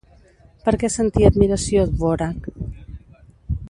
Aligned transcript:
Per 0.63 0.73
què 0.83 0.89
sentia 0.93 1.29
admiració 1.33 1.87
Dvořák? 1.93 2.53